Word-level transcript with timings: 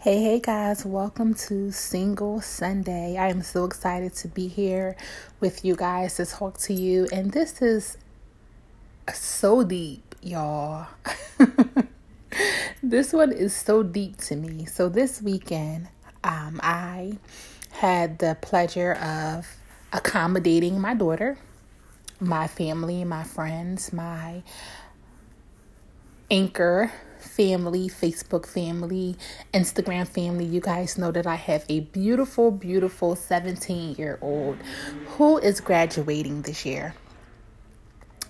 Hey, 0.00 0.22
hey 0.22 0.38
guys, 0.38 0.86
welcome 0.86 1.34
to 1.48 1.72
Single 1.72 2.40
Sunday. 2.40 3.16
I 3.18 3.30
am 3.30 3.42
so 3.42 3.64
excited 3.64 4.14
to 4.18 4.28
be 4.28 4.46
here 4.46 4.94
with 5.40 5.64
you 5.64 5.74
guys 5.74 6.14
to 6.18 6.26
talk 6.26 6.56
to 6.58 6.72
you. 6.72 7.08
And 7.10 7.32
this 7.32 7.60
is 7.60 7.96
so 9.12 9.64
deep, 9.64 10.14
y'all. 10.22 10.86
this 12.80 13.12
one 13.12 13.32
is 13.32 13.56
so 13.56 13.82
deep 13.82 14.18
to 14.18 14.36
me. 14.36 14.66
So, 14.66 14.88
this 14.88 15.20
weekend, 15.20 15.88
um, 16.22 16.60
I 16.62 17.18
had 17.72 18.20
the 18.20 18.36
pleasure 18.40 18.92
of 18.92 19.48
accommodating 19.92 20.80
my 20.80 20.94
daughter, 20.94 21.38
my 22.20 22.46
family, 22.46 23.02
my 23.02 23.24
friends, 23.24 23.92
my 23.92 24.44
anchor 26.30 26.92
family, 27.18 27.88
Facebook 27.88 28.46
family, 28.46 29.16
Instagram 29.54 30.06
family, 30.06 30.44
you 30.44 30.60
guys 30.60 30.98
know 30.98 31.10
that 31.10 31.26
I 31.26 31.36
have 31.36 31.64
a 31.68 31.80
beautiful, 31.80 32.50
beautiful 32.50 33.16
17 33.16 33.96
year 33.96 34.18
old 34.20 34.56
who 35.06 35.38
is 35.38 35.60
graduating 35.60 36.42
this 36.42 36.66
year. 36.66 36.94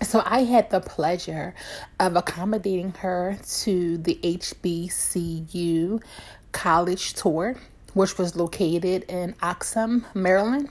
So 0.01 0.23
I 0.25 0.43
had 0.43 0.69
the 0.69 0.79
pleasure 0.79 1.53
of 1.99 2.15
accommodating 2.15 2.91
her 2.99 3.37
to 3.61 3.97
the 3.97 4.17
HBCU 4.23 6.01
college 6.51 7.13
tour, 7.13 7.55
which 7.93 8.17
was 8.17 8.35
located 8.35 9.03
in 9.09 9.35
Oxon, 9.41 10.05
Maryland. 10.13 10.69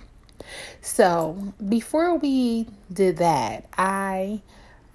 So 0.80 1.52
before 1.68 2.16
we 2.16 2.68
did 2.90 3.18
that, 3.18 3.66
I 3.76 4.40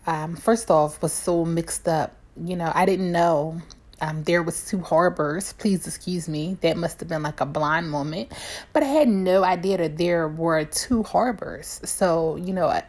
um, 0.07 0.35
first 0.35 0.71
off 0.71 1.01
was 1.01 1.13
so 1.13 1.45
mixed 1.45 1.87
up 1.87 2.15
you 2.41 2.55
know, 2.55 2.71
I 2.73 2.85
didn't 2.85 3.11
know 3.11 3.61
um, 4.01 4.23
there 4.23 4.43
was 4.43 4.65
two 4.65 4.79
harbors. 4.79 5.53
Please 5.53 5.87
excuse 5.87 6.27
me. 6.27 6.57
That 6.61 6.77
must 6.77 6.99
have 6.99 7.09
been 7.09 7.23
like 7.23 7.39
a 7.41 7.45
blind 7.45 7.89
moment, 7.89 8.31
but 8.73 8.83
I 8.83 8.87
had 8.87 9.07
no 9.07 9.43
idea 9.43 9.77
that 9.77 9.97
there 9.97 10.27
were 10.27 10.65
two 10.65 11.03
harbors. 11.03 11.79
So 11.85 12.35
you 12.35 12.53
know. 12.53 12.81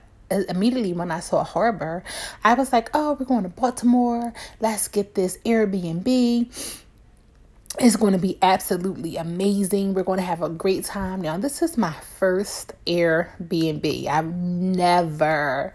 immediately 0.49 0.93
when 0.93 1.11
I 1.11 1.21
saw 1.21 1.41
a 1.43 1.45
harbor, 1.45 2.03
I 2.43 2.55
was 2.55 2.73
like, 2.73 2.91
"Oh, 2.95 3.13
we're 3.13 3.27
going 3.27 3.45
to 3.45 3.51
Baltimore. 3.51 4.33
Let's 4.59 4.89
get 4.89 5.15
this 5.15 5.39
Airbnb." 5.45 6.84
It's 7.81 7.97
going 7.97 8.13
to 8.13 8.21
be 8.21 8.39
absolutely 8.41 9.17
amazing. 9.17 9.95
We're 9.95 10.05
going 10.05 10.21
to 10.21 10.25
have 10.25 10.43
a 10.43 10.49
great 10.49 10.85
time. 10.85 11.21
Now, 11.21 11.37
this 11.39 11.61
is 11.61 11.77
my 11.77 11.93
first 12.19 12.73
Airbnb. 12.87 14.07
I've 14.07 14.33
never 14.33 15.75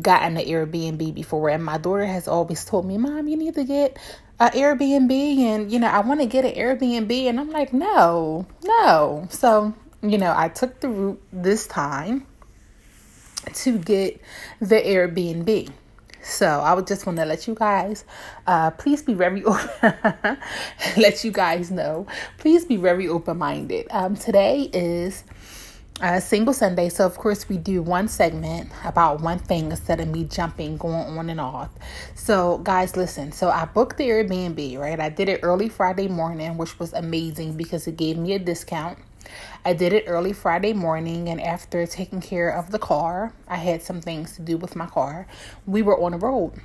gotten 0.00 0.38
an 0.38 0.46
Airbnb 0.46 1.14
before, 1.14 1.50
and 1.50 1.62
my 1.62 1.76
daughter 1.76 2.06
has 2.06 2.26
always 2.26 2.64
told 2.64 2.86
me, 2.86 2.96
Mom, 2.96 3.28
you 3.28 3.36
need 3.36 3.56
to 3.56 3.64
get 3.64 3.98
an 4.40 4.52
Airbnb. 4.52 5.12
And, 5.38 5.70
you 5.70 5.78
know, 5.78 5.88
I 5.88 6.00
want 6.00 6.20
to 6.20 6.26
get 6.26 6.46
an 6.46 6.54
Airbnb. 6.54 7.12
And 7.28 7.38
I'm 7.38 7.50
like, 7.50 7.74
No, 7.74 8.46
no. 8.62 9.26
So, 9.28 9.74
you 10.00 10.16
know, 10.16 10.32
I 10.34 10.48
took 10.48 10.80
the 10.80 10.88
route 10.88 11.22
this 11.30 11.66
time 11.66 12.26
to 13.52 13.78
get 13.78 14.18
the 14.60 14.76
Airbnb. 14.76 15.70
So 16.24 16.46
I 16.46 16.72
would 16.72 16.86
just 16.86 17.04
want 17.04 17.18
to 17.18 17.26
let 17.26 17.46
you 17.46 17.54
guys, 17.54 18.04
uh, 18.46 18.70
please 18.70 19.02
be 19.02 19.12
very 19.14 19.44
open. 19.44 20.38
let 20.96 21.22
you 21.22 21.30
guys 21.30 21.70
know, 21.70 22.06
please 22.38 22.64
be 22.64 22.76
very 22.76 23.06
open 23.06 23.38
minded. 23.38 23.86
Um, 23.90 24.16
today 24.16 24.70
is 24.72 25.22
a 26.00 26.20
single 26.20 26.54
Sunday, 26.54 26.88
so 26.88 27.06
of 27.06 27.16
course 27.16 27.48
we 27.48 27.56
do 27.58 27.82
one 27.82 28.08
segment 28.08 28.70
about 28.84 29.20
one 29.20 29.38
thing 29.38 29.70
instead 29.70 30.00
of 30.00 30.08
me 30.08 30.24
jumping, 30.24 30.76
going 30.76 30.94
on 30.94 31.30
and 31.30 31.40
off. 31.40 31.70
So 32.14 32.58
guys, 32.58 32.96
listen. 32.96 33.30
So 33.30 33.50
I 33.50 33.66
booked 33.66 33.98
the 33.98 34.08
Airbnb, 34.08 34.78
right? 34.78 34.98
I 34.98 35.10
did 35.10 35.28
it 35.28 35.40
early 35.42 35.68
Friday 35.68 36.08
morning, 36.08 36.56
which 36.56 36.78
was 36.78 36.94
amazing 36.94 37.56
because 37.56 37.86
it 37.86 37.96
gave 37.96 38.16
me 38.16 38.32
a 38.32 38.38
discount. 38.38 38.98
I 39.64 39.72
did 39.72 39.92
it 39.92 40.04
early 40.06 40.32
Friday 40.32 40.72
morning, 40.72 41.28
and 41.28 41.40
after 41.40 41.86
taking 41.86 42.20
care 42.20 42.50
of 42.50 42.70
the 42.70 42.78
car, 42.78 43.32
I 43.48 43.56
had 43.56 43.82
some 43.82 44.00
things 44.00 44.36
to 44.36 44.42
do 44.42 44.56
with 44.56 44.76
my 44.76 44.86
car. 44.86 45.26
We 45.66 45.82
were 45.82 46.00
on 46.00 46.12
the 46.12 46.18
road. 46.18 46.60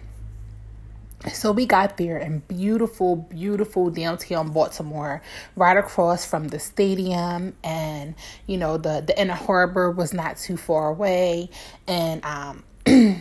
So 1.34 1.52
we 1.52 1.66
got 1.66 1.98
there 1.98 2.18
in 2.18 2.40
beautiful, 2.48 3.18
beautiful 3.18 3.90
downtown 3.90 4.52
Baltimore, 4.52 5.22
right 5.58 5.76
across 5.76 6.26
from 6.26 6.48
the 6.48 6.60
stadium, 6.60 7.58
and 7.62 8.16
you 8.48 8.58
know 8.58 8.78
the 8.78 9.04
the 9.06 9.20
inner 9.20 9.34
harbor 9.34 9.92
was 9.92 10.14
not 10.14 10.38
too 10.38 10.56
far 10.56 10.88
away, 10.88 11.50
and 11.88 12.24
um, 12.24 12.64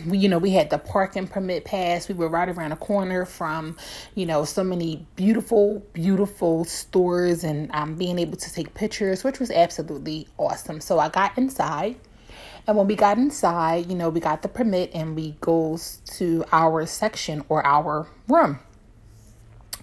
we, 0.07 0.17
you 0.17 0.27
know, 0.29 0.39
we 0.39 0.51
had 0.51 0.69
the 0.69 0.77
parking 0.77 1.27
permit 1.27 1.65
pass. 1.65 2.07
We 2.07 2.15
were 2.15 2.29
right 2.29 2.49
around 2.49 2.71
the 2.71 2.75
corner 2.75 3.25
from, 3.25 3.77
you 4.15 4.25
know, 4.25 4.45
so 4.45 4.63
many 4.63 5.05
beautiful, 5.15 5.85
beautiful 5.93 6.65
stores 6.65 7.43
and 7.43 7.69
um, 7.73 7.95
being 7.95 8.17
able 8.17 8.37
to 8.37 8.53
take 8.53 8.73
pictures, 8.73 9.23
which 9.23 9.39
was 9.39 9.51
absolutely 9.51 10.27
awesome. 10.37 10.81
So 10.81 10.99
I 10.99 11.09
got 11.09 11.37
inside. 11.37 11.97
And 12.67 12.77
when 12.77 12.87
we 12.87 12.95
got 12.95 13.17
inside, 13.17 13.89
you 13.89 13.95
know, 13.95 14.09
we 14.09 14.19
got 14.19 14.41
the 14.41 14.47
permit 14.47 14.91
and 14.93 15.15
we 15.15 15.31
goes 15.41 16.01
to 16.17 16.45
our 16.51 16.85
section 16.85 17.43
or 17.49 17.65
our 17.65 18.07
room. 18.27 18.59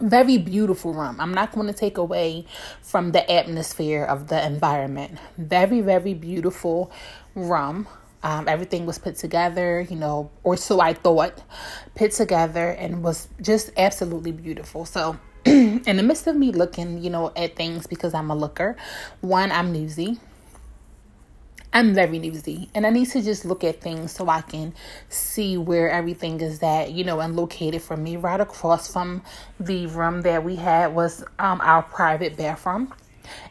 Very 0.00 0.36
beautiful 0.36 0.92
room. 0.92 1.20
I'm 1.20 1.32
not 1.32 1.52
going 1.52 1.68
to 1.68 1.72
take 1.72 1.96
away 1.96 2.44
from 2.82 3.12
the 3.12 3.30
atmosphere 3.30 4.04
of 4.04 4.28
the 4.28 4.44
environment. 4.44 5.18
Very, 5.38 5.80
very 5.80 6.12
beautiful 6.12 6.90
room. 7.34 7.88
Um, 8.26 8.48
everything 8.48 8.86
was 8.86 8.98
put 8.98 9.14
together, 9.14 9.86
you 9.88 9.94
know, 9.94 10.32
or 10.42 10.56
so 10.56 10.80
I 10.80 10.94
thought, 10.94 11.44
put 11.94 12.10
together 12.10 12.70
and 12.70 13.04
was 13.04 13.28
just 13.40 13.70
absolutely 13.76 14.32
beautiful. 14.32 14.84
So, 14.84 15.16
in 15.44 15.84
the 15.84 16.02
midst 16.02 16.26
of 16.26 16.34
me 16.34 16.50
looking, 16.50 17.04
you 17.04 17.08
know, 17.08 17.32
at 17.36 17.54
things 17.54 17.86
because 17.86 18.14
I'm 18.14 18.28
a 18.32 18.34
looker, 18.34 18.76
one, 19.20 19.52
I'm 19.52 19.72
newsy. 19.72 20.18
I'm 21.72 21.94
very 21.94 22.18
newsy 22.18 22.68
and 22.74 22.84
I 22.84 22.90
need 22.90 23.10
to 23.10 23.22
just 23.22 23.44
look 23.44 23.62
at 23.62 23.80
things 23.80 24.10
so 24.10 24.28
I 24.28 24.40
can 24.40 24.74
see 25.08 25.56
where 25.56 25.88
everything 25.88 26.40
is 26.40 26.60
at, 26.64 26.90
you 26.90 27.04
know, 27.04 27.20
and 27.20 27.36
located 27.36 27.80
for 27.80 27.96
me. 27.96 28.16
Right 28.16 28.40
across 28.40 28.92
from 28.92 29.22
the 29.60 29.86
room 29.86 30.22
that 30.22 30.42
we 30.42 30.56
had 30.56 30.96
was 30.96 31.22
um, 31.38 31.60
our 31.60 31.84
private 31.84 32.36
bathroom. 32.36 32.92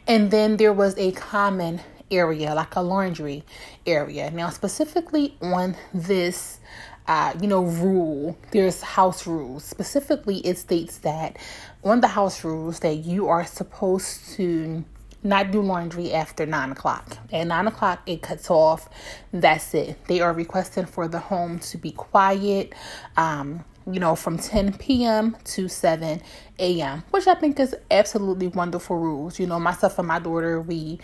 And 0.06 0.30
then 0.30 0.58
there 0.58 0.74
was 0.74 0.98
a 0.98 1.12
common 1.12 1.80
area, 2.10 2.54
like 2.54 2.76
a 2.76 2.80
laundry 2.80 3.44
area. 3.86 4.30
Now, 4.30 4.50
specifically 4.50 5.36
on 5.40 5.76
this, 5.92 6.60
uh, 7.06 7.34
you 7.40 7.46
know, 7.46 7.64
rule, 7.64 8.36
there's 8.52 8.82
house 8.82 9.26
rules. 9.26 9.64
Specifically, 9.64 10.38
it 10.38 10.58
states 10.58 10.98
that 10.98 11.36
on 11.84 12.00
the 12.00 12.08
house 12.08 12.44
rules 12.44 12.80
that 12.80 12.94
you 12.94 13.28
are 13.28 13.44
supposed 13.44 14.34
to 14.34 14.84
not 15.22 15.50
do 15.50 15.60
laundry 15.60 16.12
after 16.12 16.46
nine 16.46 16.72
o'clock. 16.72 17.18
At 17.32 17.46
nine 17.48 17.66
o'clock, 17.66 18.02
it 18.06 18.22
cuts 18.22 18.50
off. 18.50 18.88
That's 19.32 19.74
it. 19.74 20.04
They 20.06 20.20
are 20.20 20.32
requesting 20.32 20.86
for 20.86 21.08
the 21.08 21.18
home 21.18 21.58
to 21.60 21.78
be 21.78 21.92
quiet. 21.92 22.72
Um, 23.16 23.64
you 23.90 24.00
know, 24.00 24.16
from 24.16 24.36
10 24.36 24.78
p.m. 24.78 25.36
to 25.44 25.68
7 25.68 26.20
a.m., 26.58 27.04
which 27.10 27.28
I 27.28 27.34
think 27.34 27.60
is 27.60 27.74
absolutely 27.90 28.48
wonderful 28.48 28.96
rules. 28.96 29.38
You 29.38 29.46
know, 29.46 29.60
myself 29.60 29.98
and 30.00 30.08
my 30.08 30.18
daughter, 30.18 30.60
we 30.60 30.98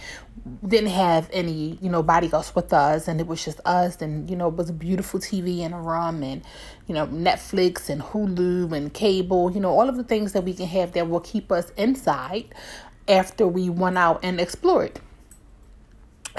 didn't 0.66 0.91
have 0.91 1.31
any, 1.32 1.78
you 1.81 1.88
know, 1.88 2.03
body 2.03 2.28
else 2.32 2.54
with 2.56 2.72
us, 2.72 3.06
and 3.06 3.21
it 3.21 3.28
was 3.28 3.44
just 3.44 3.60
us, 3.65 4.03
and 4.03 4.28
you 4.28 4.34
know, 4.34 4.48
it 4.48 4.54
was 4.54 4.71
a 4.71 4.72
beautiful 4.72 5.21
TV 5.21 5.60
in 5.60 5.72
a 5.72 5.81
room, 5.81 6.25
and 6.25 6.42
you 6.88 6.94
know, 6.94 7.06
Netflix 7.06 7.88
and 7.88 8.03
Hulu 8.03 8.72
and 8.72 8.92
cable, 8.92 9.53
you 9.53 9.60
know, 9.60 9.71
all 9.71 9.88
of 9.88 9.97
the 9.97 10.04
things 10.04 10.32
that 10.32 10.42
we 10.42 10.53
can 10.53 10.66
have 10.66 10.92
that 10.92 11.09
will 11.09 11.21
keep 11.21 11.53
us 11.53 11.71
inside 11.76 12.53
after 13.06 13.47
we 13.47 13.71
went 13.71 13.97
out 13.97 14.21
and 14.25 14.41
explored. 14.41 14.98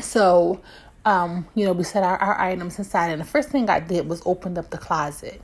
So, 0.01 0.61
um, 1.05 1.47
you 1.55 1.65
know, 1.65 1.71
we 1.71 1.85
set 1.85 2.03
our, 2.03 2.17
our 2.17 2.37
items 2.41 2.77
inside, 2.79 3.11
and 3.11 3.21
the 3.21 3.25
first 3.25 3.47
thing 3.47 3.69
I 3.69 3.79
did 3.79 4.09
was 4.09 4.21
opened 4.25 4.57
up 4.57 4.71
the 4.71 4.77
closet 4.77 5.41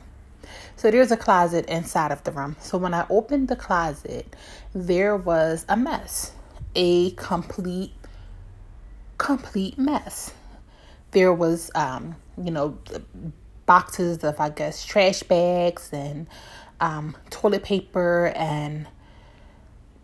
so 0.76 0.92
there's 0.92 1.12
a 1.12 1.18
closet 1.18 1.66
inside 1.68 2.12
of 2.12 2.24
the 2.24 2.32
room. 2.32 2.56
So 2.62 2.78
when 2.78 2.94
I 2.94 3.06
opened 3.10 3.48
the 3.48 3.56
closet, 3.56 4.36
there 4.74 5.16
was 5.16 5.66
a 5.70 5.78
mess. 5.78 6.32
A 6.76 7.12
complete 7.12 7.94
complete 9.18 9.78
mess. 9.78 10.34
There 11.12 11.34
was 11.34 11.72
um, 11.76 12.16
you 12.42 12.52
know, 12.52 12.78
boxes 13.66 14.24
of 14.24 14.40
I 14.40 14.50
guess 14.50 14.86
trash 14.86 15.24
bags 15.24 15.90
and 15.92 16.28
um, 16.80 17.16
toilet 17.30 17.64
paper 17.64 18.32
and 18.36 18.88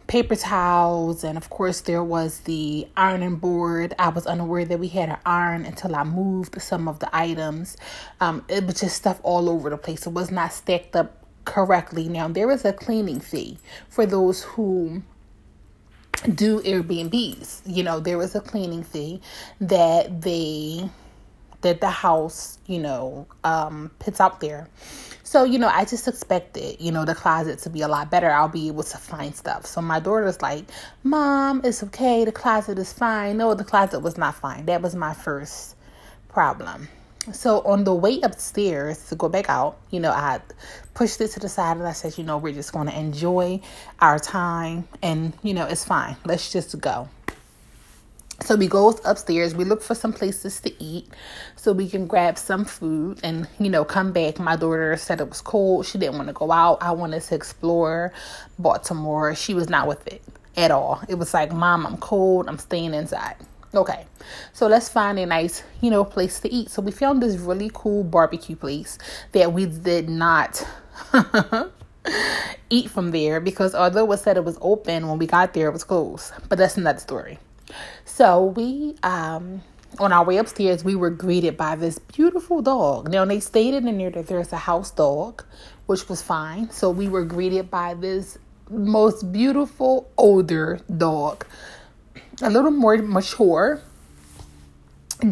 paper 0.08 0.36
towels, 0.36 1.24
and 1.24 1.38
of 1.38 1.50
course, 1.50 1.82
there 1.82 2.04
was 2.04 2.40
the 2.42 2.88
ironing 2.96 3.38
board. 3.38 3.94
I 3.98 4.10
was 4.10 4.28
unaware 4.28 4.66
that 4.66 4.80
we 4.80 4.88
had 4.88 5.10
an 5.10 5.18
iron 5.26 5.66
until 5.66 5.96
I 5.96 6.04
moved 6.04 6.62
some 6.62 6.88
of 6.88 7.00
the 7.00 7.16
items. 7.16 7.78
Um, 8.22 8.46
it 8.48 8.66
was 8.66 8.80
just 8.80 8.96
stuff 8.96 9.20
all 9.24 9.50
over 9.50 9.70
the 9.70 9.78
place. 9.78 10.06
It 10.06 10.14
was 10.14 10.32
not 10.32 10.54
stacked 10.54 10.96
up 10.96 11.26
correctly. 11.46 12.08
Now, 12.08 12.28
there 12.28 12.52
is 12.52 12.66
a 12.66 12.74
cleaning 12.74 13.20
fee 13.20 13.58
for 13.90 14.06
those 14.06 14.44
who 14.44 15.04
do 16.34 16.62
Airbnbs. 16.62 17.62
You 17.66 17.84
know, 17.84 18.00
there 18.00 18.22
is 18.22 18.36
a 18.36 18.42
cleaning 18.42 18.84
fee 18.84 19.22
that 19.60 20.22
they 20.22 20.90
that 21.62 21.82
the 21.82 21.90
house, 21.90 22.60
you 22.68 22.80
know, 22.80 23.26
um, 23.44 23.90
puts 23.98 24.22
out 24.22 24.40
there. 24.40 24.70
So, 25.26 25.44
you 25.44 25.58
know, 25.58 25.70
I 25.70 25.86
just 25.86 26.08
expected, 26.08 26.80
you 26.80 26.92
know, 26.92 27.04
the 27.04 27.16
closet 27.16 27.58
to 27.62 27.70
be 27.72 27.82
a 27.82 27.88
lot 27.88 28.12
better. 28.12 28.30
I'll 28.30 28.48
be 28.48 28.68
able 28.68 28.84
to 28.84 28.98
find 28.98 29.36
stuff. 29.36 29.66
So 29.66 29.82
my 29.82 30.00
daughter's 30.00 30.40
like, 30.40 30.66
Mom, 31.04 31.62
it's 31.64 31.82
okay. 31.82 32.26
The 32.26 32.32
closet 32.32 32.78
is 32.78 32.94
fine. 32.94 33.38
No, 33.38 33.56
the 33.56 33.64
closet 33.64 34.02
was 34.02 34.20
not 34.20 34.36
fine. 34.36 34.68
That 34.68 34.84
was 34.84 34.94
my 34.94 35.16
first 35.16 35.76
problem. 36.30 36.88
So 37.34 37.62
on 37.62 37.86
the 37.86 37.94
way 37.94 38.22
upstairs 38.22 39.10
to 39.10 39.16
go 39.16 39.28
back 39.28 39.50
out, 39.50 39.78
you 39.90 40.00
know, 40.00 40.12
I 40.12 40.42
pushed 40.94 41.20
it 41.22 41.30
to 41.30 41.40
the 41.40 41.50
side 41.50 41.78
and 41.78 41.88
I 41.88 41.94
said, 41.94 42.20
you 42.20 42.24
know, 42.24 42.38
we're 42.38 42.54
just 42.54 42.72
going 42.72 42.88
to 42.88 42.98
enjoy 42.98 43.62
our 44.02 44.20
time 44.20 44.88
and, 45.02 45.34
you 45.42 45.56
know, 45.56 45.66
it's 45.66 45.84
fine. 45.84 46.18
Let's 46.24 46.52
just 46.52 46.80
go. 46.80 47.10
So 48.42 48.56
we 48.56 48.68
go 48.68 48.90
upstairs, 49.06 49.56
we 49.56 49.64
look 49.64 49.82
for 49.82 49.96
some 49.96 50.12
places 50.12 50.60
to 50.62 50.84
eat 50.84 51.08
so 51.56 51.72
we 51.72 51.90
can 51.90 52.06
grab 52.06 52.38
some 52.38 52.66
food 52.66 53.20
and, 53.24 53.48
you 53.60 53.70
know, 53.70 53.86
come 53.86 54.12
back. 54.12 54.40
My 54.40 54.56
daughter 54.56 54.98
said 54.98 55.22
it 55.22 55.30
was 55.30 55.42
cold. 55.42 55.86
She 55.86 55.98
didn't 55.98 56.18
want 56.18 56.28
to 56.28 56.34
go 56.34 56.52
out. 56.52 56.80
I 56.82 56.92
wanted 56.92 57.22
to 57.22 57.36
explore 57.36 58.12
Baltimore. 58.60 59.34
She 59.36 59.54
was 59.54 59.70
not 59.70 59.88
with 59.88 60.06
it 60.08 60.22
at 60.58 60.70
all. 60.70 61.02
It 61.08 61.16
was 61.16 61.34
like, 61.34 61.54
Mom, 61.54 61.86
I'm 61.86 61.98
cold. 61.98 62.48
I'm 62.50 62.58
staying 62.58 62.94
inside. 62.94 63.36
Okay, 63.74 64.06
so 64.54 64.68
let's 64.68 64.88
find 64.88 65.20
a 65.20 65.26
nice, 65.26 65.64
you 65.82 65.90
know, 65.90 66.06
place 66.06 66.40
to 66.42 66.54
eat. 66.54 66.70
So 66.70 66.82
we 66.82 66.92
found 66.92 67.22
this 67.22 67.38
really 67.38 67.72
cool 67.74 68.04
barbecue 68.04 68.56
place 68.56 68.98
that 69.34 69.52
we 69.52 69.66
did 69.66 70.08
not 70.08 70.66
eat 72.70 72.90
from 72.90 73.12
there 73.12 73.42
because 73.42 73.76
although 73.76 74.10
it 74.12 74.18
said 74.18 74.38
it 74.38 74.46
was 74.46 74.58
open 74.62 75.08
when 75.08 75.18
we 75.18 75.28
got 75.28 75.54
there, 75.54 75.68
it 75.68 75.74
was 75.74 75.84
closed. 75.84 76.32
But 76.48 76.58
that's 76.58 76.78
another 76.78 77.00
story. 77.00 77.40
So 78.06 78.46
we 78.46 78.96
um 79.04 79.62
on 80.00 80.12
our 80.12 80.26
way 80.26 80.38
upstairs, 80.38 80.84
we 80.84 80.96
were 80.96 81.10
greeted 81.10 81.56
by 81.56 81.76
this 81.76 82.00
beautiful 82.00 82.62
dog. 82.62 83.10
Now 83.10 83.26
they 83.26 83.40
stated 83.40 83.86
in 83.86 83.98
there 83.98 84.12
that 84.12 84.28
there's 84.28 84.52
a 84.52 84.58
house 84.58 84.92
dog, 84.92 85.44
which 85.86 86.10
was 86.10 86.22
fine. 86.22 86.70
So 86.72 86.90
we 86.90 87.08
were 87.08 87.24
greeted 87.24 87.72
by 87.72 87.94
this 87.94 88.38
most 88.70 89.32
beautiful 89.32 90.10
older 90.18 90.80
dog, 90.98 91.46
a 92.42 92.50
little 92.50 92.72
more 92.72 92.98
mature 92.98 93.82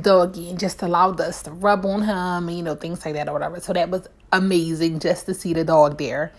doggy, 0.01 0.49
and 0.49 0.59
just 0.59 0.81
allowed 0.81 1.19
us 1.19 1.43
to 1.43 1.51
rub 1.51 1.85
on 1.85 2.03
him, 2.03 2.49
you 2.49 2.63
know, 2.63 2.75
things 2.75 3.03
like 3.05 3.15
that 3.15 3.27
or 3.27 3.33
whatever. 3.33 3.59
So 3.59 3.73
that 3.73 3.89
was 3.89 4.07
amazing 4.31 4.99
just 4.99 5.25
to 5.25 5.33
see 5.33 5.53
the 5.53 5.63
dog 5.63 5.97
there. 5.97 6.31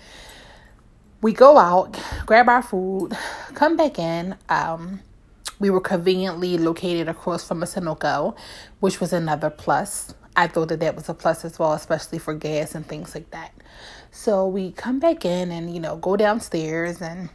We 1.21 1.33
go 1.33 1.59
out, 1.59 1.99
grab 2.27 2.49
our 2.49 2.63
food, 2.63 3.17
come 3.55 3.77
back 3.77 3.99
in. 3.99 4.37
Um, 4.49 5.01
we 5.59 5.71
were 5.71 5.81
conveniently 5.81 6.59
located 6.59 7.09
across 7.09 7.47
from 7.47 7.63
a 7.63 7.67
Sunoco, 7.67 8.37
which 8.81 9.01
was 9.01 9.13
another 9.13 9.51
plus. 9.51 10.15
I 10.37 10.47
thought 10.47 10.69
that 10.69 10.81
that 10.81 10.97
was 10.97 11.09
a 11.09 11.15
plus 11.15 11.45
as 11.45 11.59
well, 11.59 11.73
especially 11.73 12.19
for 12.19 12.35
gas 12.35 12.75
and 12.75 12.87
things 12.87 13.15
like 13.15 13.31
that. 13.31 13.53
So 14.11 14.47
we 14.47 14.73
come 14.73 15.01
back 15.01 15.25
in 15.25 15.51
and, 15.51 15.75
you 15.75 15.81
know, 15.81 15.97
go 15.97 16.17
downstairs 16.17 17.03
and 17.03 17.31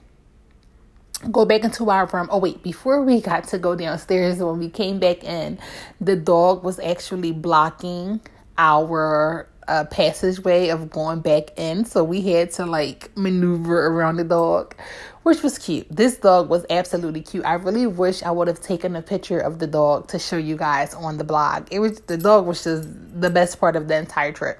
go 1.31 1.43
back 1.45 1.63
into 1.63 1.89
our 1.89 2.05
room. 2.05 2.29
Oh, 2.31 2.39
wait, 2.39 2.63
before 2.63 3.03
we 3.03 3.19
got 3.19 3.45
to 3.49 3.57
go 3.57 3.75
downstairs, 3.75 4.37
when 4.39 4.59
we 4.59 4.69
came 4.69 4.99
back 4.99 5.23
in, 5.23 5.59
the 5.99 6.15
dog 6.15 6.63
was 6.63 6.79
actually 6.79 7.33
blocking 7.33 8.21
our 8.57 9.48
uh, 9.69 9.85
passageway 9.85 10.69
of 10.69 10.89
going 10.89 11.21
back 11.21 11.57
in. 11.57 11.85
So 11.85 12.03
we 12.03 12.21
had 12.21 12.51
to 12.53 12.65
like 12.65 13.15
maneuver 13.15 13.87
around 13.87 14.17
the 14.17 14.23
dog, 14.23 14.75
which 15.23 15.43
was 15.43 15.57
cute. 15.57 15.87
This 15.89 16.17
dog 16.17 16.49
was 16.49 16.65
absolutely 16.69 17.21
cute. 17.21 17.45
I 17.45 17.53
really 17.53 17.85
wish 17.87 18.23
I 18.23 18.31
would 18.31 18.47
have 18.47 18.59
taken 18.59 18.95
a 18.95 19.01
picture 19.01 19.39
of 19.39 19.59
the 19.59 19.67
dog 19.67 20.07
to 20.09 20.19
show 20.19 20.37
you 20.37 20.57
guys 20.57 20.93
on 20.93 21.17
the 21.17 21.23
blog. 21.23 21.67
It 21.71 21.79
was 21.79 22.01
the 22.01 22.17
dog 22.17 22.45
was 22.47 22.63
just 22.63 22.89
the 23.21 23.29
best 23.29 23.59
part 23.59 23.75
of 23.75 23.87
the 23.87 23.95
entire 23.95 24.31
trip. 24.31 24.59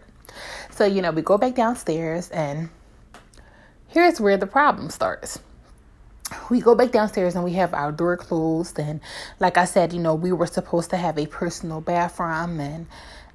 So, 0.69 0.85
you 0.85 1.01
know, 1.01 1.12
we 1.12 1.23
go 1.23 1.38
back 1.38 1.55
downstairs 1.55 2.29
and 2.29 2.69
here's 3.88 4.21
where 4.21 4.38
the 4.38 4.47
problem 4.47 4.89
starts 4.89 5.39
we 6.51 6.62
go 6.62 6.75
back 6.75 6.91
downstairs 6.91 7.35
and 7.35 7.44
we 7.44 7.53
have 7.53 7.73
our 7.73 7.91
door 7.91 8.15
closed 8.15 8.79
and 8.79 9.01
like 9.39 9.57
i 9.57 9.65
said 9.65 9.91
you 9.91 10.00
know 10.00 10.13
we 10.13 10.31
were 10.31 10.45
supposed 10.45 10.91
to 10.91 10.97
have 10.97 11.17
a 11.17 11.25
personal 11.25 11.81
bathroom 11.81 12.59
and 12.59 12.85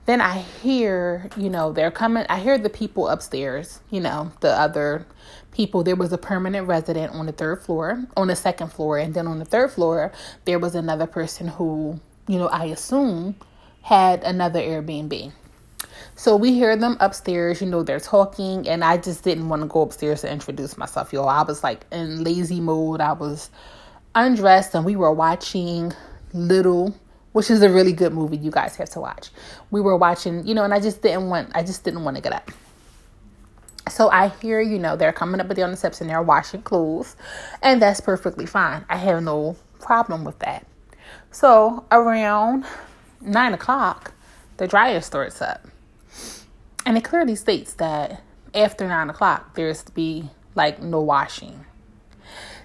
then 0.06 0.20
I 0.20 0.38
hear, 0.38 1.28
you 1.36 1.48
know, 1.48 1.72
they're 1.72 1.90
coming. 1.90 2.26
I 2.28 2.38
hear 2.38 2.58
the 2.58 2.70
people 2.70 3.08
upstairs, 3.08 3.80
you 3.90 4.00
know, 4.00 4.32
the 4.40 4.50
other 4.50 5.06
people. 5.52 5.82
There 5.82 5.96
was 5.96 6.12
a 6.12 6.18
permanent 6.18 6.66
resident 6.66 7.12
on 7.12 7.26
the 7.26 7.32
third 7.32 7.62
floor, 7.62 8.04
on 8.16 8.28
the 8.28 8.36
second 8.36 8.72
floor. 8.72 8.98
And 8.98 9.14
then 9.14 9.26
on 9.26 9.38
the 9.38 9.44
third 9.44 9.70
floor, 9.72 10.12
there 10.44 10.58
was 10.58 10.74
another 10.74 11.06
person 11.06 11.48
who, 11.48 11.98
you 12.28 12.38
know, 12.38 12.48
I 12.48 12.66
assume 12.66 13.36
had 13.82 14.22
another 14.24 14.60
Airbnb. 14.60 15.32
So 16.16 16.36
we 16.36 16.52
hear 16.52 16.76
them 16.76 16.96
upstairs, 17.00 17.60
you 17.60 17.66
know, 17.66 17.82
they're 17.82 18.00
talking, 18.00 18.68
and 18.68 18.84
I 18.84 18.98
just 18.98 19.24
didn't 19.24 19.48
want 19.48 19.62
to 19.62 19.68
go 19.68 19.82
upstairs 19.82 20.20
to 20.20 20.30
introduce 20.30 20.78
myself, 20.78 21.12
y'all. 21.12 21.28
I 21.28 21.42
was 21.42 21.64
like 21.64 21.84
in 21.90 22.22
lazy 22.22 22.60
mode. 22.60 23.00
I 23.00 23.12
was 23.12 23.50
undressed, 24.14 24.74
and 24.74 24.84
we 24.84 24.96
were 24.96 25.12
watching 25.12 25.92
Little 26.32 26.94
which 27.34 27.50
is 27.50 27.60
a 27.62 27.68
really 27.68 27.92
good 27.92 28.12
movie 28.12 28.36
you 28.36 28.50
guys 28.52 28.76
have 28.76 28.88
to 28.88 29.00
watch. 29.00 29.30
We 29.72 29.80
were 29.80 29.96
watching, 29.96 30.46
you 30.46 30.54
know, 30.54 30.62
and 30.62 30.72
I 30.72 30.78
just 30.78 31.02
didn't 31.02 31.28
want 31.28 31.50
I 31.54 31.64
just 31.64 31.82
didn't 31.82 32.04
want 32.04 32.16
to 32.16 32.22
get 32.22 32.32
up. 32.32 32.48
So 33.90 34.08
I 34.08 34.28
hear, 34.40 34.60
you 34.60 34.78
know, 34.78 34.96
they're 34.96 35.12
coming 35.12 35.40
up 35.40 35.48
with 35.48 35.58
you 35.58 35.64
on 35.64 35.72
the 35.72 35.76
steps 35.76 36.00
and 36.00 36.08
they're 36.08 36.22
washing 36.22 36.62
clothes, 36.62 37.16
and 37.60 37.82
that's 37.82 38.00
perfectly 38.00 38.46
fine. 38.46 38.84
I 38.88 38.96
have 38.96 39.22
no 39.24 39.56
problem 39.80 40.24
with 40.24 40.38
that. 40.38 40.64
So 41.32 41.84
around 41.90 42.64
nine 43.20 43.52
o'clock, 43.52 44.12
the 44.56 44.68
dryer 44.68 45.00
starts 45.00 45.42
up. 45.42 45.66
And 46.86 46.96
it 46.96 47.02
clearly 47.02 47.34
states 47.34 47.74
that 47.74 48.22
after 48.54 48.86
nine 48.86 49.10
o'clock 49.10 49.56
there's 49.56 49.82
to 49.82 49.92
be 49.92 50.30
like 50.54 50.80
no 50.80 51.00
washing. 51.00 51.66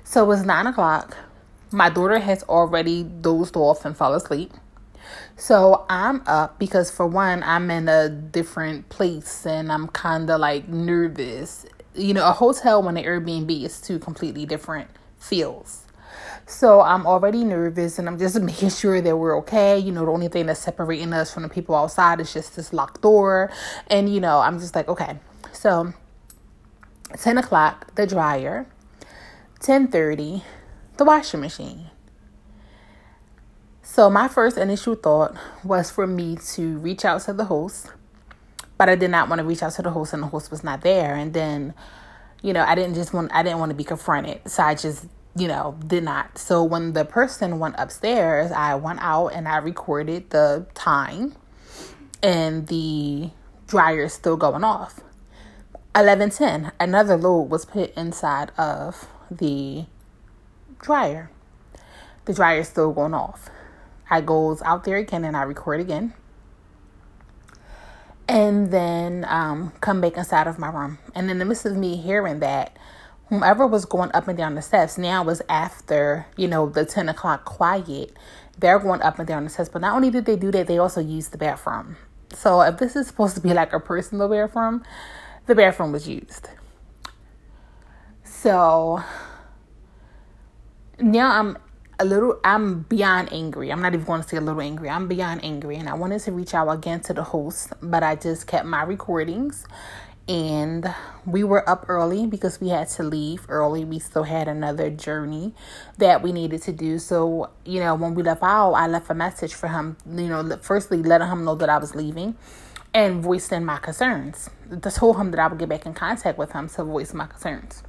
So 0.03 0.29
it's 0.31 0.43
nine 0.43 0.67
o'clock. 0.67 1.17
My 1.71 1.89
daughter 1.89 2.19
has 2.19 2.43
already 2.43 3.03
dozed 3.03 3.55
off 3.55 3.85
and 3.85 3.95
fell 3.95 4.13
asleep. 4.13 4.51
So 5.35 5.85
I'm 5.89 6.21
up 6.25 6.59
because, 6.59 6.91
for 6.91 7.07
one, 7.07 7.43
I'm 7.43 7.69
in 7.71 7.87
a 7.87 8.09
different 8.09 8.89
place 8.89 9.45
and 9.45 9.71
I'm 9.71 9.87
kind 9.87 10.29
of 10.29 10.39
like 10.39 10.67
nervous. 10.67 11.65
You 11.95 12.13
know, 12.13 12.27
a 12.27 12.31
hotel 12.31 12.83
when 12.83 12.97
an 12.97 13.03
Airbnb 13.03 13.63
is 13.63 13.81
two 13.81 13.99
completely 13.99 14.45
different 14.45 14.89
feels. 15.17 15.85
So 16.45 16.81
I'm 16.81 17.05
already 17.05 17.43
nervous 17.43 17.99
and 17.99 18.07
I'm 18.07 18.17
just 18.17 18.39
making 18.41 18.69
sure 18.71 19.01
that 19.01 19.17
we're 19.17 19.37
okay. 19.39 19.77
You 19.77 19.91
know, 19.91 20.05
the 20.05 20.11
only 20.11 20.27
thing 20.27 20.47
that's 20.47 20.59
separating 20.59 21.13
us 21.13 21.33
from 21.33 21.43
the 21.43 21.49
people 21.49 21.75
outside 21.75 22.19
is 22.19 22.33
just 22.33 22.55
this 22.55 22.73
locked 22.73 23.01
door. 23.01 23.51
And, 23.87 24.13
you 24.13 24.19
know, 24.19 24.39
I'm 24.39 24.59
just 24.59 24.75
like, 24.75 24.87
okay. 24.87 25.19
So 25.53 25.93
10 27.17 27.37
o'clock, 27.37 27.95
the 27.95 28.07
dryer. 28.07 28.67
1030 29.61 30.43
the 30.99 31.05
washing 31.05 31.39
machine. 31.39 31.89
So, 33.81 34.09
my 34.09 34.27
first 34.27 34.57
initial 34.57 34.95
thought 34.95 35.35
was 35.63 35.89
for 35.89 36.05
me 36.05 36.37
to 36.53 36.77
reach 36.77 37.03
out 37.03 37.21
to 37.21 37.33
the 37.33 37.45
host, 37.45 37.91
but 38.77 38.87
I 38.87 38.95
did 38.95 39.09
not 39.09 39.29
want 39.29 39.39
to 39.39 39.45
reach 39.45 39.63
out 39.63 39.73
to 39.73 39.81
the 39.81 39.89
host, 39.89 40.13
and 40.13 40.21
the 40.21 40.27
host 40.27 40.51
was 40.51 40.63
not 40.63 40.81
there. 40.81 41.15
And 41.15 41.33
then, 41.33 41.73
you 42.43 42.53
know, 42.53 42.63
I 42.63 42.75
didn't 42.75 42.93
just 42.93 43.13
want, 43.13 43.33
I 43.33 43.41
didn't 43.41 43.59
want 43.59 43.71
to 43.71 43.75
be 43.75 43.83
confronted. 43.83 44.41
So, 44.47 44.61
I 44.61 44.75
just, 44.75 45.07
you 45.35 45.47
know, 45.47 45.75
did 45.87 46.03
not. 46.03 46.37
So, 46.37 46.63
when 46.63 46.93
the 46.93 47.05
person 47.05 47.57
went 47.57 47.75
upstairs, 47.79 48.51
I 48.51 48.75
went 48.75 48.99
out 49.01 49.29
and 49.29 49.47
I 49.47 49.57
recorded 49.57 50.29
the 50.29 50.67
time, 50.75 51.35
and 52.21 52.67
the 52.67 53.31
dryer 53.67 54.03
is 54.03 54.13
still 54.13 54.37
going 54.37 54.63
off. 54.63 54.99
11:10 55.95 56.71
another 56.79 57.17
load 57.17 57.49
was 57.49 57.65
put 57.65 57.91
inside 57.95 58.51
of 58.57 59.07
the 59.31 59.85
dryer. 60.81 61.29
The 62.25 62.33
dryer 62.33 62.59
is 62.59 62.67
still 62.67 62.91
going 62.91 63.13
off. 63.13 63.49
I 64.09 64.21
goes 64.21 64.61
out 64.63 64.83
there 64.83 64.97
again 64.97 65.23
and 65.23 65.37
I 65.37 65.43
record 65.43 65.79
again. 65.79 66.13
And 68.27 68.71
then 68.71 69.25
um, 69.27 69.73
come 69.81 70.01
back 70.01 70.17
inside 70.17 70.47
of 70.47 70.59
my 70.59 70.69
room. 70.69 70.99
And 71.15 71.29
in 71.31 71.39
the 71.39 71.45
midst 71.45 71.65
of 71.65 71.75
me 71.75 71.97
hearing 71.97 72.39
that, 72.39 72.77
whomever 73.27 73.65
was 73.65 73.85
going 73.85 74.11
up 74.13 74.27
and 74.27 74.37
down 74.37 74.55
the 74.55 74.61
steps 74.61 74.97
now 74.97 75.23
was 75.23 75.41
after, 75.49 76.27
you 76.37 76.47
know, 76.47 76.69
the 76.69 76.85
10 76.85 77.09
o'clock 77.09 77.45
quiet. 77.45 78.13
They're 78.57 78.79
going 78.79 79.01
up 79.01 79.17
and 79.19 79.27
down 79.27 79.45
the 79.45 79.49
steps. 79.49 79.69
But 79.69 79.81
not 79.81 79.95
only 79.95 80.11
did 80.11 80.25
they 80.25 80.35
do 80.35 80.51
that, 80.51 80.67
they 80.67 80.77
also 80.77 81.01
used 81.01 81.31
the 81.31 81.37
bathroom. 81.37 81.97
So 82.33 82.61
if 82.61 82.77
this 82.77 82.95
is 82.95 83.07
supposed 83.07 83.35
to 83.35 83.41
be 83.41 83.53
like 83.53 83.73
a 83.73 83.79
personal 83.79 84.29
bathroom, 84.29 84.83
the 85.47 85.55
bathroom 85.55 85.91
was 85.91 86.07
used. 86.07 86.49
So 88.23 89.03
now 90.99 91.39
I'm 91.39 91.57
a 91.99 92.05
little 92.05 92.39
I'm 92.43 92.83
beyond 92.83 93.33
angry. 93.33 93.71
I'm 93.71 93.81
not 93.81 93.93
even 93.93 94.05
going 94.05 94.21
to 94.21 94.27
say 94.27 94.37
a 94.37 94.41
little 94.41 94.61
angry. 94.61 94.89
I'm 94.89 95.07
beyond 95.07 95.43
angry 95.43 95.75
and 95.75 95.89
I 95.89 95.93
wanted 95.93 96.21
to 96.21 96.31
reach 96.31 96.53
out 96.53 96.69
again 96.69 97.01
to 97.01 97.13
the 97.13 97.23
host, 97.23 97.73
but 97.81 98.03
I 98.03 98.15
just 98.15 98.47
kept 98.47 98.65
my 98.65 98.83
recordings 98.83 99.65
and 100.29 100.93
we 101.25 101.43
were 101.43 101.67
up 101.67 101.85
early 101.89 102.27
because 102.27 102.61
we 102.61 102.69
had 102.69 102.87
to 102.89 103.03
leave 103.03 103.45
early. 103.49 103.83
We 103.83 103.97
still 103.97 104.23
had 104.23 104.47
another 104.47 104.89
journey 104.91 105.53
that 105.97 106.21
we 106.21 106.31
needed 106.31 106.61
to 106.63 106.71
do. 106.71 106.99
So, 106.99 107.49
you 107.65 107.79
know, 107.79 107.95
when 107.95 108.13
we 108.13 108.21
left 108.21 108.43
out, 108.43 108.73
I 108.73 108.87
left 108.87 109.09
a 109.09 109.15
message 109.15 109.55
for 109.55 109.67
him, 109.67 109.97
you 110.07 110.27
know, 110.27 110.57
firstly 110.61 111.01
letting 111.01 111.27
him 111.27 111.45
know 111.45 111.55
that 111.55 111.69
I 111.69 111.79
was 111.79 111.95
leaving 111.95 112.35
and 112.93 113.23
voicing 113.23 113.65
my 113.65 113.77
concerns. 113.77 114.49
I 114.71 114.89
told 114.91 115.17
him 115.17 115.31
that 115.31 115.39
I 115.39 115.47
would 115.47 115.57
get 115.57 115.67
back 115.67 115.87
in 115.87 115.95
contact 115.95 116.37
with 116.37 116.51
him 116.51 116.69
to 116.69 116.83
voice 116.83 117.13
my 117.13 117.25
concerns. 117.25 117.83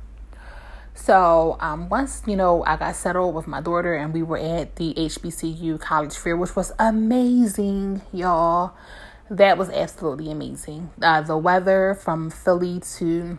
So 0.94 1.56
um, 1.60 1.88
once 1.88 2.22
you 2.26 2.36
know 2.36 2.64
I 2.64 2.76
got 2.76 2.96
settled 2.96 3.34
with 3.34 3.46
my 3.46 3.60
daughter 3.60 3.94
and 3.94 4.12
we 4.12 4.22
were 4.22 4.38
at 4.38 4.76
the 4.76 4.94
HBCU 4.94 5.80
college 5.80 6.16
fair, 6.16 6.36
which 6.36 6.56
was 6.56 6.72
amazing, 6.78 8.02
y'all. 8.12 8.74
That 9.30 9.56
was 9.56 9.70
absolutely 9.70 10.30
amazing. 10.30 10.90
Uh, 11.00 11.22
the 11.22 11.36
weather 11.36 11.94
from 11.94 12.30
Philly 12.30 12.80
to 12.98 13.38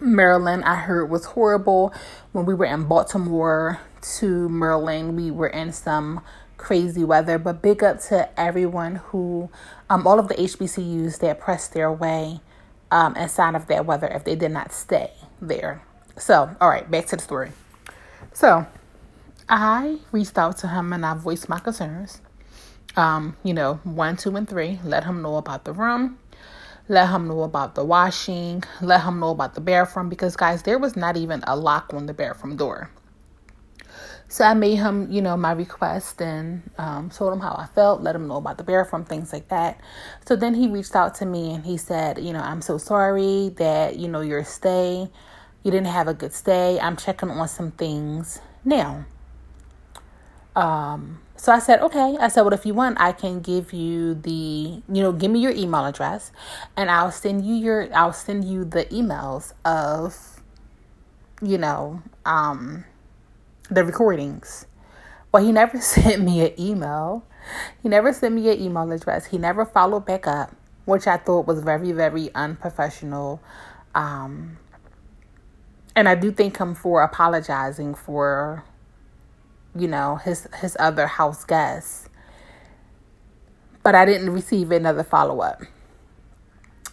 Maryland, 0.00 0.64
I 0.64 0.76
heard 0.76 1.08
was 1.10 1.26
horrible. 1.26 1.94
When 2.32 2.44
we 2.44 2.54
were 2.54 2.64
in 2.66 2.84
Baltimore 2.84 3.80
to 4.18 4.48
Maryland, 4.48 5.16
we 5.16 5.30
were 5.30 5.46
in 5.46 5.72
some 5.72 6.20
crazy 6.56 7.04
weather. 7.04 7.38
But 7.38 7.62
big 7.62 7.82
up 7.84 8.00
to 8.08 8.28
everyone 8.38 8.96
who, 8.96 9.50
um, 9.88 10.06
all 10.06 10.18
of 10.18 10.28
the 10.28 10.34
HBCUs 10.34 11.20
that 11.20 11.38
pressed 11.38 11.72
their 11.72 11.92
way 11.92 12.40
um, 12.90 13.16
inside 13.16 13.54
of 13.54 13.66
that 13.68 13.86
weather 13.86 14.08
if 14.08 14.24
they 14.24 14.34
did 14.34 14.50
not 14.50 14.72
stay 14.72 15.12
there. 15.40 15.82
So, 16.16 16.54
all 16.60 16.68
right, 16.68 16.88
back 16.90 17.06
to 17.06 17.16
the 17.16 17.22
story. 17.22 17.50
So, 18.32 18.66
I 19.48 19.98
reached 20.12 20.38
out 20.38 20.58
to 20.58 20.68
him 20.68 20.92
and 20.92 21.04
I 21.04 21.14
voiced 21.14 21.48
my 21.48 21.58
concerns. 21.58 22.20
Um, 22.96 23.36
you 23.42 23.52
know, 23.52 23.74
one, 23.84 24.16
two, 24.16 24.36
and 24.36 24.48
three. 24.48 24.78
Let 24.84 25.04
him 25.04 25.22
know 25.22 25.36
about 25.36 25.64
the 25.64 25.72
room. 25.72 26.18
Let 26.88 27.08
him 27.08 27.28
know 27.28 27.42
about 27.42 27.74
the 27.74 27.84
washing. 27.84 28.62
Let 28.80 29.02
him 29.02 29.18
know 29.20 29.30
about 29.30 29.54
the 29.54 29.60
bathroom 29.60 30.08
because, 30.08 30.36
guys, 30.36 30.62
there 30.62 30.78
was 30.78 30.96
not 30.96 31.16
even 31.16 31.42
a 31.46 31.56
lock 31.56 31.92
on 31.92 32.06
the 32.06 32.14
bathroom 32.14 32.56
door. 32.56 32.90
So 34.28 34.44
I 34.44 34.54
made 34.54 34.76
him, 34.76 35.10
you 35.12 35.20
know, 35.20 35.36
my 35.36 35.52
request 35.52 36.20
and 36.20 36.68
um, 36.78 37.10
told 37.10 37.32
him 37.32 37.40
how 37.40 37.54
I 37.56 37.66
felt, 37.66 38.02
let 38.02 38.16
him 38.16 38.26
know 38.26 38.36
about 38.36 38.58
the 38.58 38.64
bathroom, 38.64 39.04
things 39.04 39.32
like 39.32 39.48
that. 39.48 39.80
So 40.26 40.34
then 40.34 40.54
he 40.54 40.66
reached 40.68 40.96
out 40.96 41.14
to 41.16 41.26
me 41.26 41.52
and 41.52 41.64
he 41.64 41.76
said, 41.76 42.18
you 42.18 42.32
know, 42.32 42.40
I'm 42.40 42.62
so 42.62 42.78
sorry 42.78 43.50
that, 43.56 43.96
you 43.96 44.08
know, 44.08 44.22
your 44.22 44.42
stay 44.44 45.08
you 45.64 45.70
didn't 45.70 45.88
have 45.88 46.06
a 46.06 46.14
good 46.14 46.32
stay. 46.32 46.78
I'm 46.78 46.96
checking 46.96 47.30
on 47.30 47.48
some 47.48 47.72
things 47.72 48.38
now. 48.64 49.06
Um, 50.54 51.20
so 51.36 51.52
I 51.52 51.58
said, 51.58 51.80
okay. 51.80 52.16
I 52.20 52.28
said, 52.28 52.42
well, 52.42 52.52
if 52.52 52.64
you 52.64 52.74
want, 52.74 53.00
I 53.00 53.12
can 53.12 53.40
give 53.40 53.72
you 53.72 54.14
the, 54.14 54.30
you 54.30 54.82
know, 55.02 55.10
give 55.10 55.30
me 55.30 55.40
your 55.40 55.52
email 55.52 55.84
address, 55.84 56.30
and 56.76 56.90
I'll 56.90 57.10
send 57.10 57.44
you 57.44 57.54
your, 57.54 57.88
I'll 57.94 58.12
send 58.12 58.44
you 58.44 58.64
the 58.64 58.84
emails 58.86 59.52
of, 59.64 60.40
you 61.42 61.58
know, 61.58 62.02
um, 62.24 62.84
the 63.70 63.84
recordings. 63.84 64.66
Well, 65.32 65.44
he 65.44 65.50
never 65.50 65.80
sent 65.80 66.22
me 66.22 66.46
an 66.46 66.60
email. 66.60 67.24
He 67.82 67.88
never 67.88 68.12
sent 68.12 68.34
me 68.34 68.50
an 68.50 68.60
email 68.60 68.90
address. 68.92 69.26
He 69.26 69.38
never 69.38 69.64
followed 69.64 70.06
back 70.06 70.26
up, 70.26 70.54
which 70.84 71.06
I 71.06 71.16
thought 71.16 71.46
was 71.46 71.60
very, 71.60 71.92
very 71.92 72.32
unprofessional. 72.34 73.42
Um, 73.94 74.58
and 75.96 76.08
I 76.08 76.14
do 76.14 76.32
thank 76.32 76.58
him 76.58 76.74
for 76.74 77.02
apologizing 77.02 77.94
for, 77.94 78.64
you 79.74 79.88
know, 79.88 80.16
his 80.16 80.48
his 80.60 80.76
other 80.80 81.06
house 81.06 81.44
guests. 81.44 82.08
But 83.82 83.94
I 83.94 84.04
didn't 84.04 84.30
receive 84.30 84.70
another 84.70 85.04
follow 85.04 85.40
up. 85.40 85.62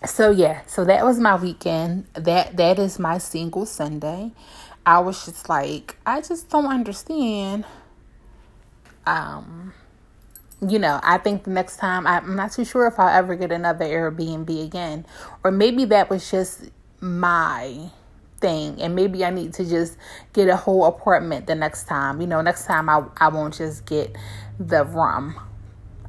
So 0.05 0.31
yeah, 0.31 0.61
so 0.65 0.83
that 0.85 1.05
was 1.05 1.19
my 1.19 1.35
weekend. 1.35 2.07
That 2.13 2.57
that 2.57 2.79
is 2.79 2.99
my 2.99 3.17
single 3.17 3.65
Sunday. 3.65 4.31
I 4.85 4.99
was 4.99 5.25
just 5.25 5.47
like, 5.47 5.97
I 6.05 6.21
just 6.21 6.49
don't 6.49 6.65
understand. 6.65 7.65
Um, 9.05 9.73
you 10.67 10.77
know, 10.77 10.99
I 11.03 11.17
think 11.17 11.43
the 11.43 11.49
next 11.51 11.77
time 11.77 12.05
I'm 12.05 12.35
not 12.35 12.51
too 12.51 12.65
sure 12.65 12.87
if 12.87 12.99
I'll 12.99 13.09
ever 13.09 13.35
get 13.35 13.51
another 13.51 13.85
Airbnb 13.85 14.63
again, 14.63 15.05
or 15.43 15.51
maybe 15.51 15.85
that 15.85 16.09
was 16.09 16.29
just 16.29 16.69
my 16.99 17.89
thing 18.41 18.81
and 18.81 18.95
maybe 18.95 19.23
I 19.23 19.29
need 19.29 19.53
to 19.53 19.65
just 19.65 19.97
get 20.33 20.49
a 20.49 20.55
whole 20.57 20.85
apartment 20.85 21.47
the 21.47 21.55
next 21.55 21.85
time. 21.85 22.19
You 22.19 22.27
know, 22.27 22.41
next 22.41 22.65
time 22.65 22.89
I 22.89 23.03
I 23.17 23.29
won't 23.29 23.53
just 23.53 23.85
get 23.85 24.15
the 24.59 24.83
room. 24.83 25.39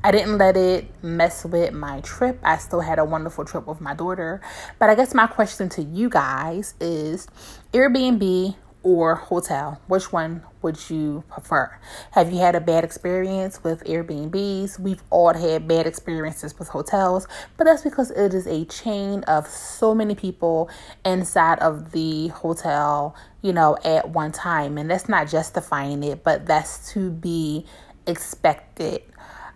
I 0.04 0.10
didn't 0.10 0.38
let 0.38 0.56
it 0.56 0.86
mess 1.04 1.44
with 1.44 1.72
my 1.72 2.00
trip. 2.00 2.40
I 2.42 2.56
still 2.56 2.80
had 2.80 2.98
a 2.98 3.04
wonderful 3.04 3.44
trip 3.44 3.68
with 3.68 3.80
my 3.80 3.94
daughter. 3.94 4.40
But 4.80 4.90
I 4.90 4.96
guess 4.96 5.14
my 5.14 5.28
question 5.28 5.68
to 5.70 5.82
you 5.82 6.08
guys 6.08 6.74
is 6.80 7.28
Airbnb 7.72 8.56
or 8.82 9.14
hotel? 9.14 9.80
Which 9.86 10.12
one 10.12 10.42
would 10.60 10.90
you 10.90 11.24
prefer? 11.28 11.78
Have 12.12 12.32
you 12.32 12.38
had 12.38 12.54
a 12.54 12.60
bad 12.60 12.84
experience 12.84 13.62
with 13.62 13.84
Airbnbs? 13.84 14.78
We've 14.78 15.02
all 15.10 15.34
had 15.34 15.68
bad 15.68 15.86
experiences 15.86 16.58
with 16.58 16.68
hotels, 16.68 17.26
but 17.56 17.64
that's 17.64 17.82
because 17.82 18.10
it 18.10 18.34
is 18.34 18.46
a 18.46 18.64
chain 18.64 19.24
of 19.24 19.46
so 19.46 19.94
many 19.94 20.14
people 20.14 20.70
inside 21.04 21.58
of 21.60 21.92
the 21.92 22.28
hotel, 22.28 23.14
you 23.42 23.52
know, 23.52 23.76
at 23.84 24.10
one 24.10 24.32
time. 24.32 24.78
And 24.78 24.90
that's 24.90 25.08
not 25.08 25.28
justifying 25.28 26.02
it, 26.02 26.24
but 26.24 26.46
that's 26.46 26.92
to 26.92 27.10
be 27.10 27.66
expected. 28.06 29.02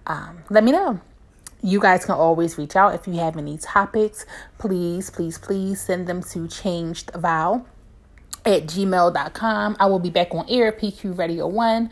Um, 0.06 0.42
let 0.50 0.64
me 0.64 0.72
know. 0.72 1.00
You 1.62 1.80
guys 1.80 2.04
can 2.04 2.14
always 2.14 2.58
reach 2.58 2.76
out 2.76 2.94
if 2.94 3.08
you 3.08 3.14
have 3.14 3.36
any 3.36 3.58
topics. 3.58 4.24
Please, 4.58 5.10
please, 5.10 5.38
please 5.38 5.80
send 5.80 6.06
them 6.06 6.22
to 6.22 6.46
Changed 6.46 7.10
Vow 7.14 7.66
at 8.46 8.66
gmail.com. 8.66 9.76
I 9.78 9.86
will 9.86 9.98
be 9.98 10.10
back 10.10 10.34
on 10.34 10.46
air, 10.48 10.72
PQ 10.72 11.18
Radio 11.18 11.46
1 11.48 11.90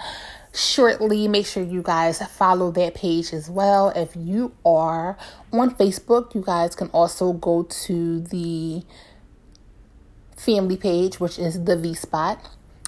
shortly. 0.54 1.28
Make 1.28 1.46
sure 1.46 1.62
you 1.62 1.82
guys 1.82 2.22
follow 2.28 2.70
that 2.72 2.94
page 2.94 3.32
as 3.32 3.50
well. 3.50 3.90
If 3.90 4.14
you 4.16 4.54
are 4.64 5.18
on 5.52 5.74
Facebook, 5.74 6.34
you 6.34 6.42
guys 6.42 6.74
can 6.74 6.88
also 6.88 7.32
go 7.32 7.64
to 7.64 8.20
the 8.20 8.82
family 10.36 10.76
page, 10.76 11.20
which 11.20 11.38
is 11.38 11.64
the 11.64 11.76
V 11.76 11.94
Spot. 11.94 12.38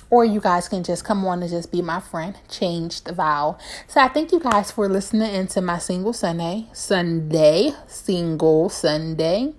Or 0.08 0.24
you 0.24 0.40
guys 0.40 0.68
can 0.68 0.84
just 0.84 1.04
come 1.04 1.24
on 1.26 1.42
and 1.42 1.50
just 1.50 1.72
be 1.72 1.82
my 1.82 1.98
friend. 1.98 2.38
Change 2.48 3.02
the 3.02 3.12
vow. 3.12 3.58
So 3.88 4.00
I 4.00 4.06
thank 4.06 4.30
you 4.30 4.38
guys 4.38 4.70
for 4.70 4.88
listening 4.88 5.34
into 5.34 5.60
my 5.60 5.78
single 5.78 6.12
Sunday. 6.12 6.68
Sunday. 6.72 7.72
Single 7.88 8.68
Sunday. 8.68 9.52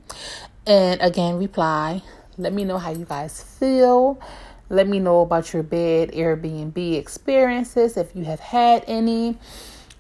And 0.66 1.02
again, 1.02 1.38
reply 1.38 2.02
let 2.38 2.54
me 2.54 2.64
know 2.64 2.78
how 2.78 2.92
you 2.92 3.06
guys 3.06 3.42
feel. 3.42 4.20
Let 4.70 4.88
me 4.88 5.00
know 5.00 5.22
about 5.22 5.54
your 5.54 5.64
bed 5.64 6.12
Airbnb 6.12 6.96
experiences 6.96 7.98
if 7.98 8.16
you 8.16 8.26
have 8.26 8.40
had 8.40 8.84
any. 8.88 9.38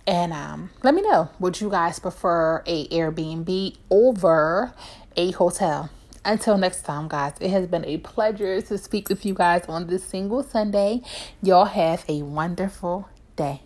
And 0.05 0.31
um, 0.33 0.69
let 0.83 0.93
me 0.93 1.01
know 1.01 1.29
would 1.39 1.59
you 1.59 1.69
guys 1.69 1.99
prefer 1.99 2.63
a 2.65 2.87
Airbnb 2.89 3.77
over 3.89 4.73
a 5.15 5.31
hotel? 5.31 5.89
Until 6.23 6.57
next 6.57 6.83
time, 6.83 7.07
guys, 7.07 7.33
it 7.39 7.49
has 7.51 7.67
been 7.67 7.85
a 7.85 7.97
pleasure 7.97 8.61
to 8.61 8.77
speak 8.77 9.07
with 9.07 9.25
you 9.25 9.33
guys 9.33 9.63
on 9.69 9.87
this 9.87 10.03
single 10.03 10.43
Sunday. 10.43 11.01
Y'all 11.41 11.65
have 11.65 12.03
a 12.09 12.21
wonderful 12.21 13.07
day. 13.37 13.61